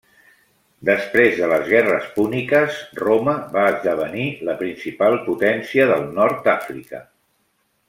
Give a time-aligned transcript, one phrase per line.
[0.87, 7.05] Després de les guerres púniques, Roma va esdevenir la principal potència del nord d'Àfrica.